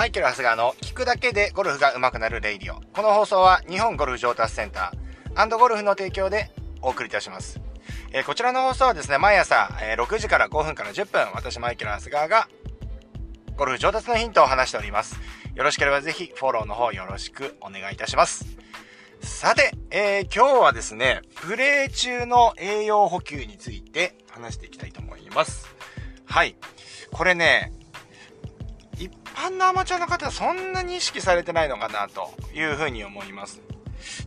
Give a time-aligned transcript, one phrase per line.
[0.00, 2.80] マイケル・ハスガーの聞くだけでゴルフが上手くなるレイディオ。
[2.94, 6.50] この放送は日本ゴルフ上達センターゴルフの提供で
[6.80, 7.60] お送りいたします。
[8.10, 12.48] えー、こちらの放送はですね、毎朝、えー、6時から5分から10分、私マイケル・ハスガーが
[13.58, 15.20] ゴルフ上達のヒントを話しております。
[15.54, 18.46] よろしければぜひフォローの方よろしくお願いいたします。
[19.20, 25.68] さて、えー、今日はですね、プレー中の栄養補給について話していきたいと思います。
[26.24, 26.56] はい。
[27.12, 27.74] これね、
[29.34, 33.60] 般のアマチュアの方はそんなに意識されてないのかなというふうに思います。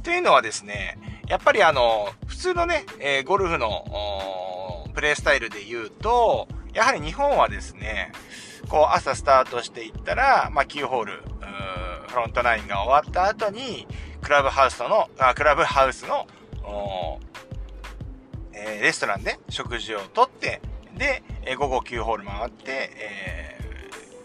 [0.03, 8.11] というのはですね、やっぱりあの、普通のね、えー、ゴルフの、プレイスタイルで言うと、やはり日本はですね、
[8.70, 11.23] こう朝スタートしていったら、まあ9ホール、
[12.08, 13.88] フロントナインが終わった後に、
[14.22, 16.27] クラブハウスとの、あクラブハウスの、
[18.53, 20.61] えー、レストランで食事をとって、
[20.95, 21.23] で、
[21.58, 23.59] 午後9ホール回って、え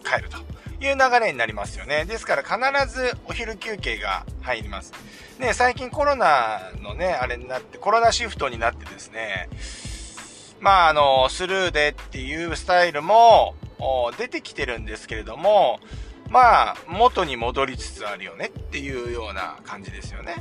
[0.03, 0.39] ー、帰ると
[0.81, 2.05] いう流れになりますよね。
[2.05, 4.93] ですから必ずお昼休憩が入ります。
[5.39, 9.49] ね、最近コロナのね、あれになって、コロナシフトになってですね、
[10.61, 13.55] まああの、スルーでっていうスタイルも
[14.19, 15.81] 出てきてるんですけれども、
[16.29, 20.37] まあ、元に戻りつつあるよねっていうような感じですよね。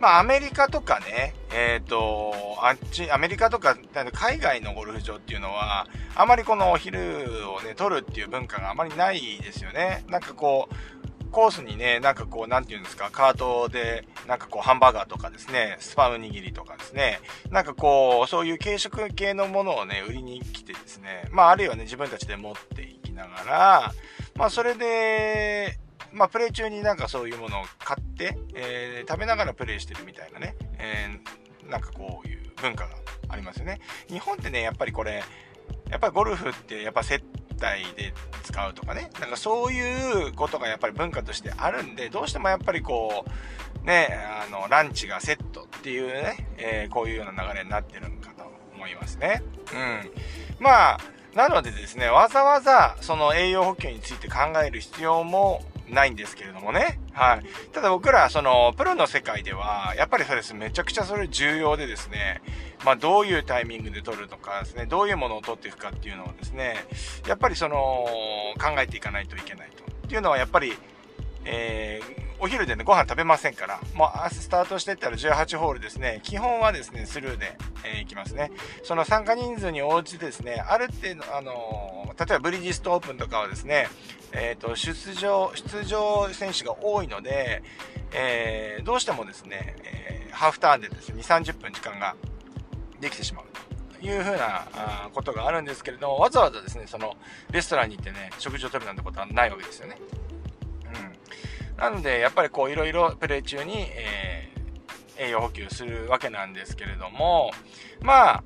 [0.00, 2.32] まあ、アメリカとかね、えっ、ー、と、
[2.62, 3.76] あっち、アメリカとか、
[4.12, 10.04] 海外のゴルフ場っていうのは、あまりこのお昼をね、取るっていう文化があまりないですよね。
[10.08, 10.74] なんかこう、
[11.30, 23.92] コースにね、なんかこう、なんていうんですか、カートで、なんかこう、ハンバーガーとかですね、スパム握りとかですね、なんかこう、そういう軽食系のものをね、売りに来てですね、まあ、あるいはね、自分たちで持っていきながら、
[24.36, 25.78] まあ、それで、
[26.12, 32.90] まあ、プレイ中になんかそういうものを買って、えー、食べながらプレイしてるみたいなね、えー、なんかこういう文化が
[33.28, 33.80] ありますよね。
[34.08, 35.22] 日本ってね、やっぱりこれ、
[35.90, 37.22] やっぱりゴルフってやっぱ接
[37.60, 43.24] 待で使うとかね、なんかそういうことがやっぱり文化としてあるんで、どうしてもやっぱりこ
[43.82, 48.44] う、ね、あの、ランチがセットっていうね、えー、こういうような流れになってるのかと
[48.74, 49.42] 思いますね。
[49.72, 50.10] うん。
[50.58, 50.98] まあ、
[51.34, 56.98] なのでですね、わざわざその栄養補給について考える必要もないんですけれどもね。
[57.12, 57.72] はい。
[57.72, 62.42] ただ僕ら、その、プロの世界では、やっぱりそうですめちゃくちゃそれ重要でですね、
[62.84, 66.76] まあ、どういうタイミングで撮るとかですね、どういうものを取っていくかっていうのをですね、
[67.26, 67.76] やっぱりその、
[68.60, 69.84] 考えていかないといけないと。
[69.84, 70.76] っていうのは、やっぱり、
[71.44, 78.52] えー、お昼でね、ご飯食べませんから、もう明日スタートしてったら18ホールですね、基本はですね、スルーで、えー、行きますね。
[78.82, 83.88] その参加人数に応じてですね、ある程度、あのー、例えばブリヂストオープンとかはですね、
[84.32, 87.62] えっ、ー、と、出場、出場選手が多いので、
[88.12, 92.14] えー、どうしてもですね、えー、ハーフターンでですね、2、30分時間が
[93.00, 93.44] できてしまう
[94.00, 94.66] というふうな
[95.12, 97.16] ことがあるんですけれども、わざわざですね、その、
[97.50, 99.98] レストランに行ってね、食事をとるなんてことはないわけですよね。
[101.78, 107.52] なので、やっぱりこういろいろプレイ中に、えー、栄養補給するわけなんですけれども、
[108.02, 108.44] まあ、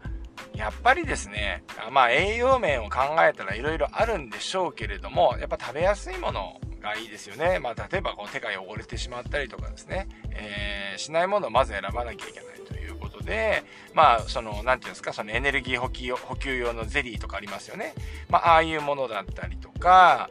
[0.55, 7.59] やっぱりですね、まあ栄養面を考えたらいろいろあるんでしょうけれども、やっぱ食べやすいものがいいですよね。
[7.59, 17.95] まあ例えばこう手が汚れてしまったりとかですね、えー、しないものをまず選ばなきゃいけないということで、まあその、なんていうんですか、そのエネルギー補給補給用のゼリーとかありますよね。
[18.29, 20.29] まあああいうものだったりとか、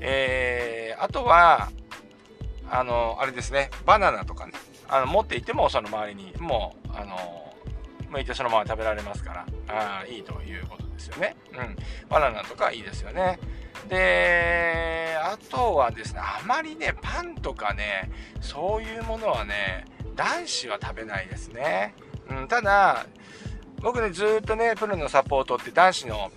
[0.00, 1.70] えー、あとは、
[2.72, 4.54] あの、あれですね、バナナとかね、
[4.88, 7.54] あの持っていても、その周りに、もう、あの、
[8.10, 11.36] 剥いてそのまま食べられますから、あいいということですよね。
[11.52, 11.76] うん。
[12.08, 13.38] バナナとかいいですよね。
[13.88, 19.84] で、あとはですね、あまりね、パンとかね、そういうものはね、
[20.16, 21.94] 男子は食べないですね。
[22.30, 23.06] うん、ただ、
[23.82, 26.30] 僕ね、ずっとね、プロのサポートって男子の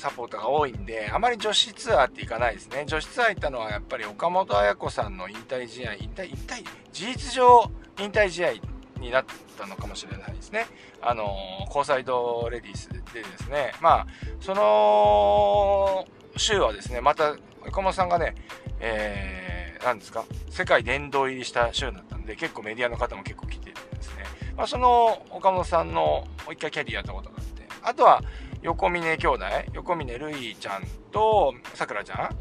[0.00, 2.84] サポートが多いんで、あまり女子ツアーって行かないですね。
[2.86, 8.52] 女子ツアー行ったのはやっぱり岡本綾子さんの引退試合、引退、引退、事実上引退試合
[8.98, 9.24] になっ
[9.58, 10.66] たのかもしれないですね。
[11.02, 11.36] あの、
[11.68, 14.06] コーサイドレディースでですね、まあ、
[14.40, 16.06] その
[16.36, 17.36] 週はですね、また
[17.66, 18.34] 岡本さんがね、
[18.80, 24.24] えー、何ですか、世界殿堂入りした週だったんで、結構メディアの方も結構来ててですね、
[24.56, 28.22] まあ、その岡本さんのもう一回キャディやったことがあって、あとは、
[28.62, 32.36] 横峰兄弟、横峰るいちゃんとさくらちゃん、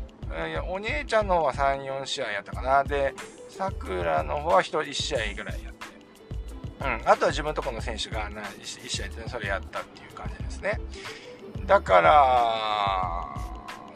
[0.69, 2.83] お姉ちゃんの方は3、4試合やったかな。
[2.83, 3.13] で、
[3.49, 5.87] さくらの方は1 1試合ぐらいやって。
[6.81, 7.09] うん。
[7.09, 10.79] あとは自分とこの選手が1試合でそれやったっていう感じですね。
[11.65, 13.25] だから、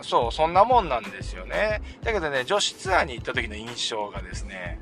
[0.02, 1.82] そう、そんなもんなんですよね。
[2.04, 4.80] だけどね、女子ツアーに行った時の印象がですね、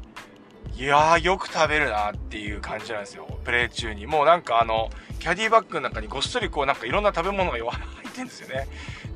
[0.73, 3.27] いやー、よく食べるなっていう感じなんですよ。
[3.43, 4.07] プレイ中に。
[4.07, 4.89] もうなんかあの、
[5.19, 8.67] キャディバッグの中にごっそりこうなんかいろんな食べ物が入ってるんですよね。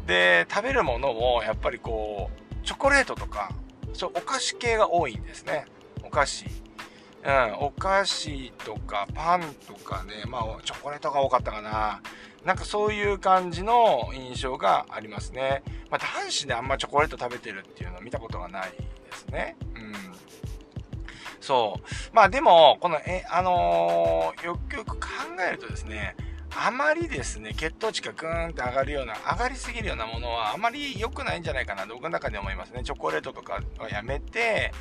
[0.06, 3.52] で、食べるものもやっぱりこう、チョコレートとか、
[3.94, 5.66] そうお菓子系が多いんですね
[6.04, 6.46] お菓子
[7.26, 12.02] うん、お菓子とかパンとかね、まあ、チョコレートが多かったかな。
[12.44, 15.64] なんかそういう感じの印象がありますね。
[15.90, 18.78] まあ、男子であんまチョコレート食べてるっていうのを見たことがないで
[19.12, 19.56] すね。
[19.74, 19.94] うん。
[21.42, 22.16] そう。
[22.16, 25.08] まあでも、この、え、あのー、よくよく考
[25.48, 26.16] えるとですね、
[26.58, 32.82] あまりですね、血糖値がグーンって上がるような、上がりすぎるようなものはあまり良くないんじゃないかなと僕の中で思いますね。
[32.84, 34.72] チョコレートとかはやめて、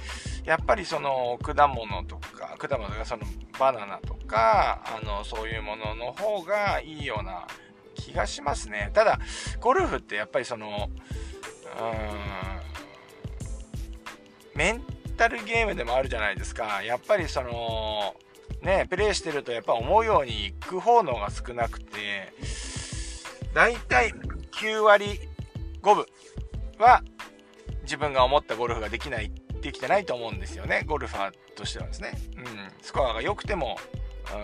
[0.44, 3.24] やっぱりその果物とか、果物がその
[3.58, 7.46] バナナとか、あの、そういうものの方がいいような
[7.96, 8.90] 気がしますね。
[8.94, 9.18] ただ、
[9.60, 12.60] ゴルフってやっぱりその、うーん、
[14.54, 14.93] メン
[15.24, 16.82] タルゲームでもあるじゃないですか。
[16.82, 18.14] やっぱりその、
[18.60, 22.34] ね、プレイしてるとやっぱ思うように行く方のが少なくて、
[23.54, 24.12] だいたい
[24.52, 25.18] 9割
[25.80, 26.04] 5分
[26.78, 27.02] は
[27.84, 29.32] 自分が思ったゴルフができない
[29.62, 32.12] できてないと思うんですよね、ゴルファーとしてはですね。
[32.36, 32.44] うん、
[32.82, 33.78] スコアが良くても、
[34.26, 34.38] うー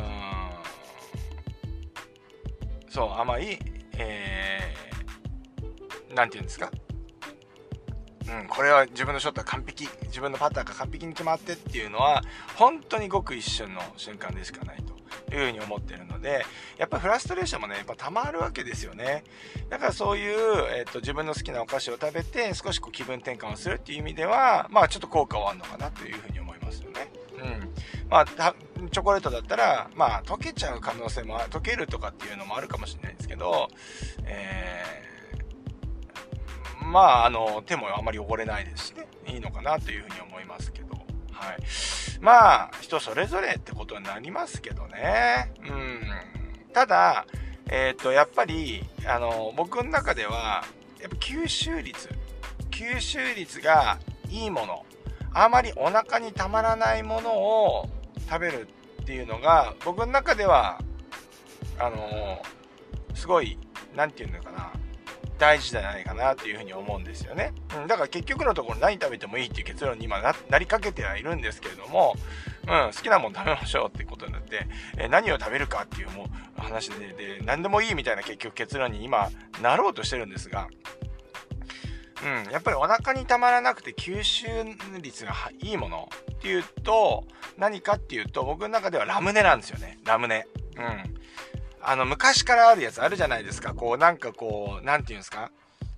[2.88, 3.58] ん、そう、あまり、
[3.98, 6.70] えー、て言うんですか？
[8.28, 12.22] うん、これは自分のショットは完璧、自分のパターが完璧に決まってっていうのは、
[12.56, 14.82] 本当にごく一瞬の瞬間でしかない
[15.28, 16.44] というふうに思ってるので、
[16.78, 19.24] やっぱフラストレーションもね、やっぱ溜まるわけですよね。
[19.68, 27.10] だからそういう、えっ、ー、と、自分の好きなお菓子を食べて、少しこう気分転換をするっていう意味では、まあちょっと効果はあるのかなというふうに思いますよね。
[27.38, 27.70] うん。
[28.10, 33.68] まあ、チョコレートだったら、まあ、溶けちゃう可能性も、溶けるとかっていうのもあるかもしれないですけど、
[34.24, 35.19] えー、
[36.90, 40.96] まあ、あの、手もあまり汚れないですしね、いいのかなというふうに思いますけど、
[41.32, 41.56] はい。
[42.20, 45.52] まあ、人それぞれってことになりますけどね。
[45.60, 46.02] うん。
[46.72, 47.26] ただ、
[47.70, 50.64] えっ、と、やっぱり、あの、僕の中では、
[51.00, 52.08] やっぱ吸収率、
[52.70, 53.98] 吸収率が
[54.28, 54.84] いいもの、
[55.32, 57.88] あまりお腹にたまらないものを
[58.28, 58.68] 食べる
[59.02, 60.80] っていうのが、僕の中では、
[61.78, 62.42] あの
[63.14, 63.58] すごい、
[63.94, 64.72] 何て言うのかな、
[65.40, 67.52] 大事じゃないかなっていうふうに思うんですよね。
[67.76, 70.20] うん、だから結局のところ何食べてもいいっていう結論に今
[70.50, 72.14] なりかけてはいるんですけれども、
[72.64, 74.66] うん、好きなもの食べましょうってことになって、
[74.98, 76.26] え何を食べるかっていうも
[76.58, 79.30] う話で、で、何でもいいみたいな結局結論に今
[79.62, 80.68] なろうとしてるんですが、
[82.22, 84.46] うん、やっぱりお腹にたまらなくて吸収
[85.00, 85.32] 率が
[85.62, 87.24] いいものっていうと、
[87.56, 89.98] 何かっていうと、僕の中ではラムネなんですよね。
[90.04, 90.46] ラムネ。
[90.76, 91.19] うん。
[91.82, 93.74] あの、昔からあるやつあるじゃないですか。
[93.74, 95.50] こう、なんかこう、なんていうんですか？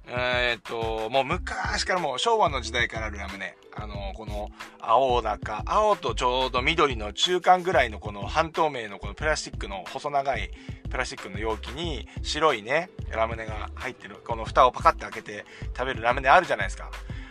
[0.07, 3.57] えー、っと、もう昔からもう昭和の時代からあるラムネ。
[3.75, 4.51] あの、この
[4.81, 10.51] 青だか、青とちょうど緑の中間ぐらいのこの半透明のこのプラスチックの細長い
[10.91, 14.17] プラスチックの容器に白いね、ラムネが入ってる。
[14.27, 15.45] この蓋をパカッて開けて
[15.77, 16.91] 食べるラムネあるじゃないですか。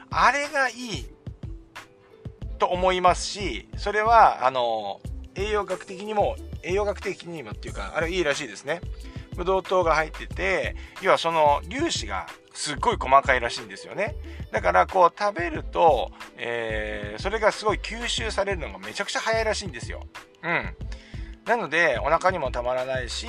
[0.10, 1.06] あれがいい
[2.58, 5.02] と思いますし、それは、あの、
[5.36, 8.82] 栄養学的にも栄養学的にもっていうか、あれはいいらしいですね。
[9.36, 14.16] ブドウ糖が入ってて、要はその粒子がすっごい細かいらしいんですよね。
[14.52, 20.06] だからこう食べると、えー、それがすごい吸収されるのがめちゃくちゃ早いらしいんですよ。
[20.44, 20.76] うん。
[21.46, 23.28] なので、お腹にもたまらないし、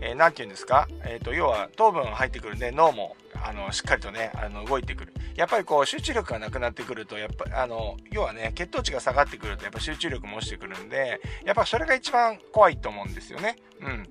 [0.00, 5.12] えー、て言うんですか、え、ー、と、要は糖分入ってくるんで脳も、あの、しっかりとね、あの、動いてくる。
[5.36, 13.56] やっぱりこう、集中力がなくなってくると、やっぱ、あの、要はね、血糖値が下がってくると、やっぱ集中力も落ちてくるんで、やっぱそれが一番怖いと思うんですよね。
[13.80, 14.08] うん。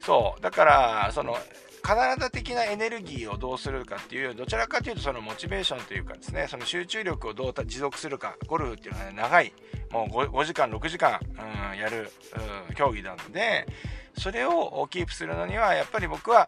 [0.00, 0.40] そう。
[0.40, 1.36] だから、その、
[1.82, 9.52] 体的なエネルギーをどうするかっていう、どちらかというとそのモチベーションというかですね、その集中力をどう持続するか、ゴルフっていうのはね、長い、
[9.90, 11.18] もう 5, 5時間、6時間、
[11.72, 12.12] うん、やる、
[12.68, 13.66] うん、競技なので、
[14.18, 16.46] それをキープするのには、やっぱり僕は、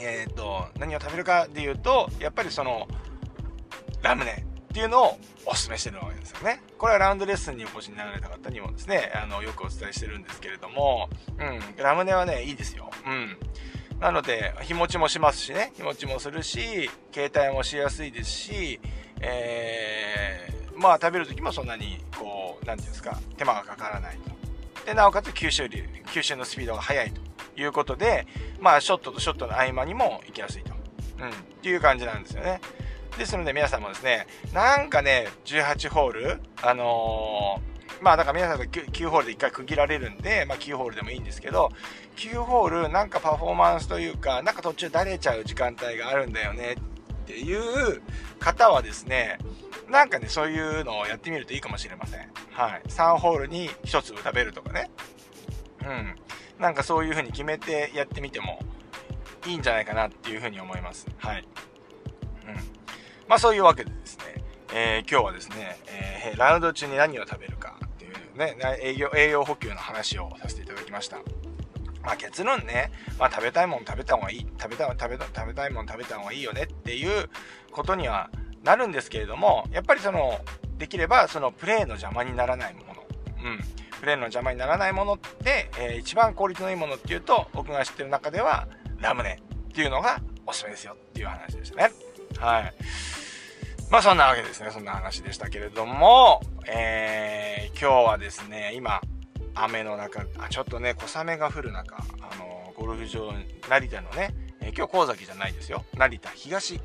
[0.00, 2.88] えっ、ー、と、何を食べるかで言うと、やっぱりその、
[4.02, 6.62] ラムネっていうのをお勧めしてるわけですよね。
[6.78, 12.90] これはラウンドレッスンにお越しになられた方にもですね、あの、よくお伝えしてるんですけれども、うん、ラムネはね、いいですよ。
[13.06, 13.36] うん。
[14.00, 18.80] なので、日持ちもしますしね、日持ちもするし、携帯もしやすいですし、
[19.20, 24.86] えー、まあ食べるときもそんなに、こう、なんていうんですか、手間がかからないと。
[24.86, 27.20] で、なおかつ吸収量、吸収のスピードが速いと
[27.56, 28.26] いうことで、
[28.60, 30.72] まあ、ショットとショットの合間にも行きやすいと。
[31.20, 31.32] うん、っ
[31.62, 32.60] ていう感じなんですよね。
[33.18, 41.70] ですので皆さんもですね、なんかね、18ホール、あのー、まあだから皆さんが 9, 9ホールで1回区切られるんで、まあ9ホールでもいいんですけど、
[42.16, 46.76] 9ホールなんかパフォーマンスというか、なんか途中だれちゃう時間帯があるんだよね
[47.22, 48.02] っていう
[48.40, 49.38] 方はですね、
[49.88, 52.30] なんかね、そういうのをやってみるといいかもしれません。
[52.50, 52.82] はい。
[52.88, 54.90] 3ホールに1粒食べるとかね。
[55.82, 56.16] うん。
[56.58, 58.60] なんかそういう風に決めてやってみても
[59.46, 61.06] いいんじゃないかなっていう風に思います。
[61.18, 61.44] はい。
[62.46, 62.54] うん。
[63.28, 64.44] まあそういうわけでですね、
[64.74, 71.18] えー、今日はですね、えー、ラウンド中に何を食べるかっていうね、営業、栄養補給の話をさせていただきました。
[72.02, 77.28] まあ結論ね、まあ食べたいもん食べた方がいい、食べた食べた食べたいもん食べた方がいいよねっていう
[77.70, 78.30] ことには
[78.62, 80.40] なるんですけれども、やっぱりその、
[80.78, 83.06] できればそのプレーの邪魔にならないもの、
[83.44, 83.60] うん、
[84.02, 88.66] プレーの邪魔にならないもので、えー、一番効率のいいものっていうと、僕が知ってる中では
[88.98, 91.92] ラムネっていうのがおすすめですよっていう話でしたね。
[92.36, 92.74] はい。
[93.92, 94.72] まあそんなわけですね。
[94.72, 99.00] そんな話でしたけれども、えー、今日はですね、今、
[99.54, 103.32] 雨の中、あちょっとね、小雨が降る中、あの、ゴルフ場、
[103.68, 105.84] 成田のね、えー、今日神崎じゃないですよ。
[105.96, 106.80] 成田東。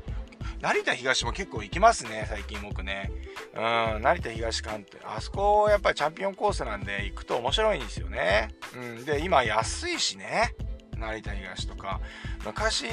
[0.60, 3.12] 成田東も結構行きますね、最近僕ね。
[3.54, 8.48] うん、成田東館って、あそこやっぱりチャンピオンコースなんで行くと面白いんですよね。
[8.76, 10.54] うん、で、今安いしね。
[10.96, 12.00] 成田東とか。
[12.44, 12.86] 昔、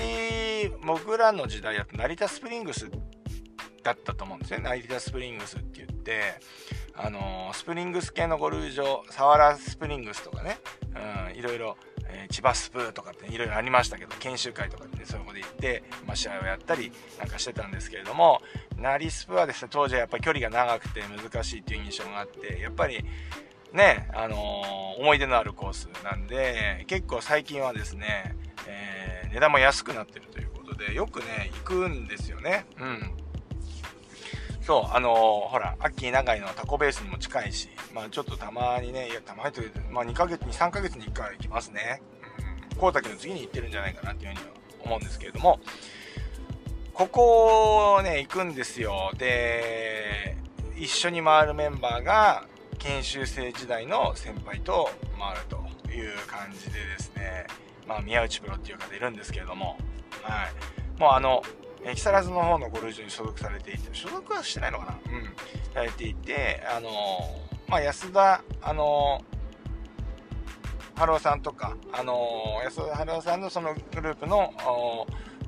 [0.85, 2.89] 僕らの時代だと成田スプリングス
[3.83, 4.59] だったと思うんですね。
[4.59, 6.21] 成田スプリングスって言って、
[6.95, 10.59] あのスプリングス系のゴルフ場、サワラスプリングスとかね、
[11.29, 18.41] うん、いろいろ、えー、千葉スプーとかっていろいろありましたけど、研修会とかでね、そういうことで行って、まあ、試合をやったりなんかしてたんですけれども、
[18.77, 23.03] ナリスプはですね、当時はやっぱり距離が長くて難しいっていう印象があって、やっぱり
[23.73, 28.35] ね、あのー、思い出のあるコースなんで、結構最近はですね、
[28.67, 32.65] えー、値段も安くなってるということで、よくね、行くんですよね。
[32.79, 33.24] うん。
[34.65, 35.13] そう、あのー、
[35.49, 42.01] ほら、アッキー長井のタコベースにも近いし、まあちょっとたまにね、いや、たまにという、まあ2ヶ月に、3ヶ月に1回行きますね。
[42.71, 42.77] うん。
[42.77, 45.59] 高滝の次に行ってるんじゃないかなっていうふうには思うんですけれども、
[46.95, 49.11] ここね、行くんですよ。
[49.19, 50.35] で、
[50.75, 52.47] 一緒に回るメンバーが、
[52.79, 55.57] 研修生時代の先輩と回ると
[55.91, 57.45] いう感じでですね、
[57.87, 59.77] まあ、宮内プロっていう方いるんですけれども、
[60.23, 60.99] はい。
[60.99, 61.43] もうあの、
[61.93, 64.99] 木更津の方のゴルフ場に所属されていて、所属はしてないのかな？
[65.11, 65.35] うん。
[65.73, 66.89] されていて、あの、
[67.67, 69.21] まあ、安田、あの、
[70.95, 74.53] 春雄さんとか、あの、安田春雄さんのそのグループの、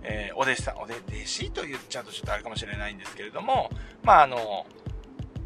[0.03, 0.93] えー、お弟子さん、お弟
[1.25, 3.69] 子と言っちゃうとちょっとあれかもしれないんですけれども、
[4.03, 4.65] まあ、あの、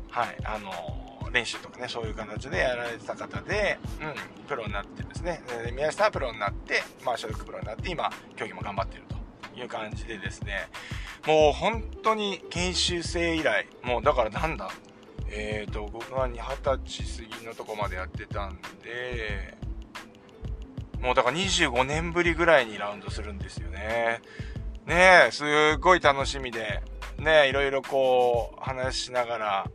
[0.10, 9.16] はい、あの、練習とかね、そういう形でやられてた方で、うん、プロになってですね、で宮下はプロになって、まあ、所属プロになって、今、競技も頑張っていると
[9.56, 10.68] いう感じでですね、
[11.28, 14.72] もう本当に研修生以来、もうだからなんだ、
[15.30, 19.58] えーと、僕が二十歳過ぎのとこまでやってたんで、
[21.02, 24.22] もうだから25年ぶりぐらいにラウンドするんですよね。
[24.86, 26.82] ねえ、すごい楽しみで、
[27.18, 29.68] ねえ、いろいろこう話しながら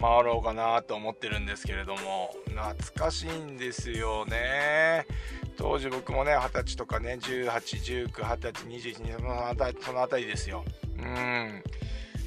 [0.00, 5.06] 回ろうかなと思ってるんですけれども、懐かしいんですよね。
[5.58, 10.64] 当時僕もね、20歳とかね、18、19、20歳、21、そのあたり、そのあたりですよ。
[10.96, 11.62] うん。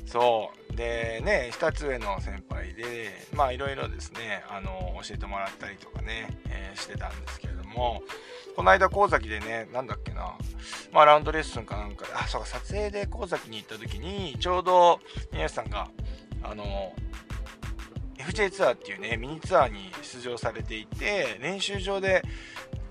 [0.06, 0.76] そう。
[0.76, 8.04] でね、2つ上の先輩で、まあいろいろですね、あの、教えてもらったりとかね、えー、してたんですけれども、
[8.58, 10.36] この間、神崎でね、なんだっけな、
[10.92, 15.00] まあラウンドレッスンかなんかで、あ、そうか、撮影で神崎に行った時に、ちょうど
[15.32, 15.88] 宮下さんが、
[16.44, 16.94] あの、
[18.18, 22.22] FJ ツアーっていうね、ミニツアーに出場されていて、練習場で、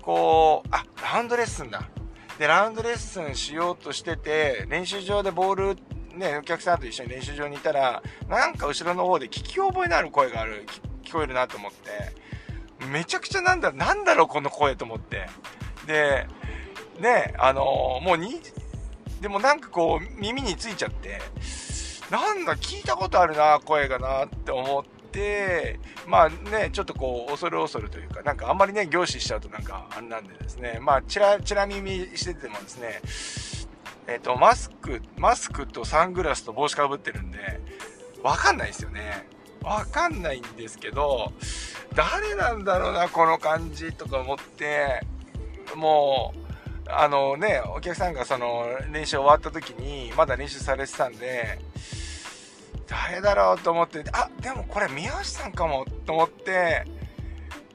[0.01, 1.89] こう、あ、ラウンドレッスンだ。
[2.39, 5.77] で、ラウンドレッスンしようとしてて、練習場でボール
[6.15, 10.65] ね、お客さんと一緒に練習場にいたら、なんか後ろの方で聞き覚えのある声がある、
[11.03, 15.27] 聞こえるなと思って、めちゃくちゃなんだ、なんだろう、この声と思って。
[15.87, 16.27] で、
[16.99, 18.41] ね、あのー、もうに、
[19.21, 21.21] でもなんかこう、耳についちゃって、
[22.09, 33.01] なんだ、聞いたことあるな、声がなって思って、まあね、ちょっとこう、恐る恐るというか、なんかあんまりね、凝視しちゃうとなんか、あれなんでですね、まあ、ちら、ちら耳しててもですね、
[34.07, 37.37] えっ、ー、と、マスク、マスクとサングラスと帽子かぶってるんで、
[38.23, 39.27] わかんないですよね。
[39.63, 41.31] わかんないんですけど、
[41.93, 45.01] 誰なんだろうな、この感じとか思って、
[45.75, 51.59] もう、あのね、お客さんがその練習終わった時に、まだ練習されてたんで、
[52.91, 56.83] 誰だろうと思って、あ、でもこれ宮内さんかもと思って、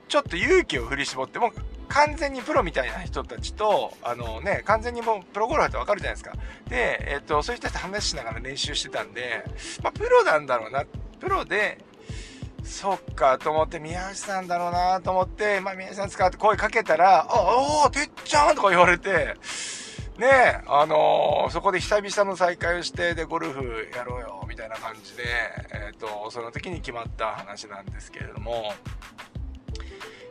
[0.09, 1.51] ちょっと勇気を振り絞って、もう
[1.89, 6.37] 完全にプロみたいな人たちと、あのね、完全にもうプロゴルファーってわかるじゃないですか。
[6.69, 9.43] で、えっ、と、そういう人たちと話しながら練習してたんで、
[9.83, 10.85] まあ、プロなんだろうな。
[11.19, 11.79] プロで、
[12.63, 19.35] そっかと思って、宮内さんだろうなと思って、まあ、宮内さん使って声かけたら、あ、おー、てっちゃんとか言われて、
[20.19, 25.23] ねあのー、そこで久々の再会をして、で、ゴルフやろうよ、みたいな感じで、
[25.71, 28.73] えっ、ー、と、その時に決まった話なんですけれども、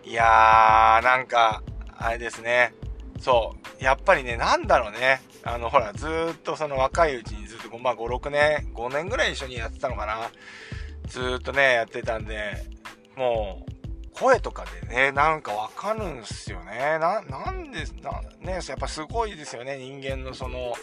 [0.04, 1.62] いやー、なんか、
[1.96, 2.74] あれですね。
[3.20, 3.84] そう。
[3.84, 5.22] やっぱりね、なんだろうね。
[5.44, 10.32] あの、ほら、ずっとその若いうちにずっと、まあ5、6年、5年ぐらい一緒にやってたのかな。
[11.08, 12.66] ずっとね、やってたんで、
[13.16, 16.98] もう、声とかでね、なんかわかるんすよね。
[16.98, 19.78] な、なんで、な、ね、やっぱすごいですよね。
[19.78, 20.74] 人間のその、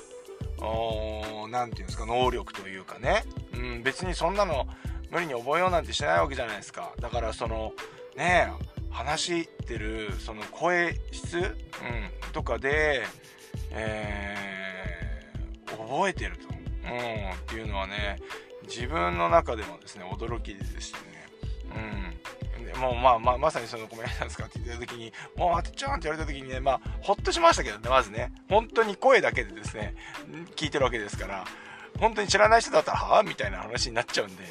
[1.50, 3.25] 何て言うんですか、能力というかね。
[3.54, 4.66] うん、別にそんなの
[5.11, 6.92] 無理に覚えようなんてしてないわけじゃないですか。
[7.00, 7.73] だからその、
[8.16, 8.52] ね
[8.92, 11.54] 話してるその声質、うん、
[12.33, 13.02] とかで、
[13.71, 18.19] えー、覚えてると、うん、っていうのはね
[18.64, 21.26] 自分の中でもですね驚きでしてね、
[21.75, 22.22] うん、
[22.81, 28.33] もうまあまあまさにそのコメントですかって言った時にもう当てちゃんって言われた時にねまあほっとしましたけどねまずね。
[28.49, 29.95] 本当に声だけでですね
[30.57, 31.45] 聞いてるわけですから
[31.99, 33.23] 本当に知らない人だったらはあ？
[33.23, 34.45] みたいな話になっちゃうんで、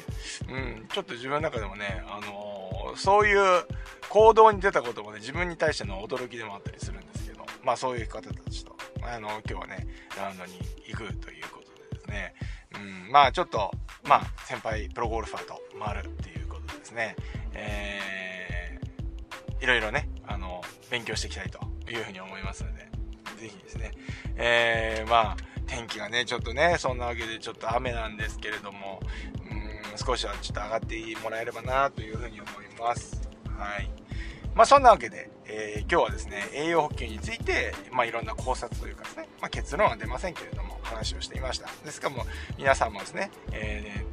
[0.48, 3.64] うん、ちょっと自分の中でもね、あのー、そういう
[4.08, 9.86] 行動に出たこともね、自分に対しての驚きでもあったりするんですけど、まあそういう方たちと、あの、今日はね、
[10.16, 10.52] ラウンドに
[10.86, 12.34] 行くということでですね、
[12.76, 13.72] うん、まあちょっと、
[14.04, 17.16] まあ先輩プロゴルファーと回るっていうことですね、
[17.54, 22.88] えー、いろいろね、あの、勉強していきたいというふうに思いますので、
[23.38, 23.92] ぜひですね、
[24.36, 29.00] えー、まあ、天気がね、ちょっとね、そんなわけでちょっと雨なんですけれども、
[29.50, 33.28] うん、少しはちょっと上がってもらえればなというふうに思います。
[33.56, 33.90] はい。
[34.54, 41.68] まあそんなわけで、えー、今日はですね、栄養補給について、まあいろんな考察というかですね、まあ結論は出ませんけれども、話をしていました。
[41.84, 42.26] ですからも
[42.58, 44.04] 皆さんもですね、え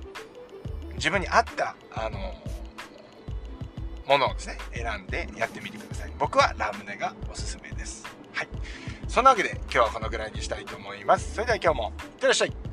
[0.92, 2.20] ー、自分に合った、あの
[4.10, 6.12] ものをですね、選んでやってみてください。
[6.18, 8.04] 僕はラムネがおすすめです。
[8.34, 8.48] はい。
[9.08, 11.36] そんなわけで今日はこのぐらいにしたいと思います。
[11.36, 12.69] それでは今日もいってらっしゃい。